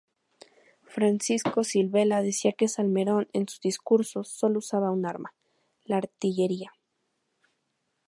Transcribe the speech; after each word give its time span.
Francisco 0.87 1.63
Silvela 1.63 2.23
decía 2.23 2.53
que 2.53 2.67
Salmerón, 2.67 3.27
en 3.33 3.47
sus 3.47 3.61
discursos, 3.61 4.29
sólo 4.29 4.57
usaba 4.57 4.89
un 4.89 5.05
arma: 5.05 5.35
la 5.85 5.97
artillería. 5.97 6.71